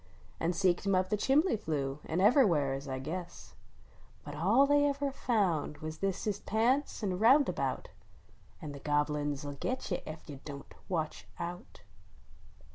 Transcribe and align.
An 0.39 0.51
seeked 0.53 0.87
him 0.87 0.95
up 0.95 1.09
the 1.11 1.15
ehimbly 1.15 1.59
flue, 1.59 1.99
an 2.05 2.19
ever 2.21 2.43
wheres, 2.47 2.87
I 2.87 2.97
guess; 2.97 3.53
But 4.23 4.33
all 4.33 4.65
they 4.65 4.83
ever 4.87 5.11
found 5.11 5.77
was 5.77 5.99
thist 5.99 6.25
his 6.25 6.39
pants 6.39 7.03
an 7.03 7.19
rounda 7.19 7.53
bout: 7.53 7.89
An 8.63 8.71
the 8.71 8.79
Gobble 8.79 9.15
uns 9.17 9.45
ll 9.45 9.51
git 9.59 9.91
you 9.91 9.99
Ef 10.07 10.27
you 10.27 10.39
Don 10.43 10.61
t 10.63 10.75
\Yatch 10.89 11.25
Out! 11.37 11.81